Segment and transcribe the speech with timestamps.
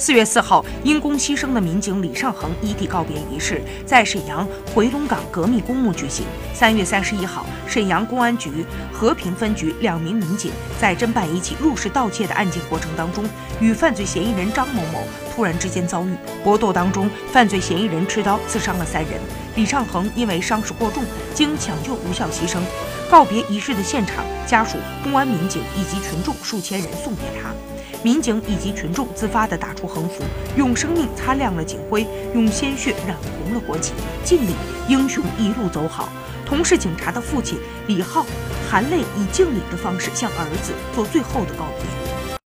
[0.00, 6.24] 四月四号，因公牺牲的民警李尚恒遗体告别仪式在沈阳回龙岗革命公墓举行。
[6.60, 13.24] 三月三十一号，沈阳公安局和平分局两名民警在侦办一起入室盗窃的案件过程当中，
[13.60, 15.02] 与犯罪嫌疑人张某某
[15.34, 19.12] 突然之间遭遇搏斗当中，犯罪嫌疑人持刀刺伤了三人，
[19.56, 21.02] 李尚恒因为伤势过重，
[21.32, 22.58] 经抢救无效牺牲。
[23.10, 27.48] 告别仪式的现场，家属、公安民警以及群众数千人送别他。
[28.02, 30.22] 民警以及群众自发地打出横幅，
[30.58, 33.92] 用生命擦亮了警徽，用鲜血染红了国旗，
[34.24, 34.54] 敬礼，
[34.88, 36.08] 英雄一路走好。
[36.46, 38.26] 同是警察的父亲李浩，
[38.68, 41.99] 含泪以敬礼的方式向儿子做最后的告别。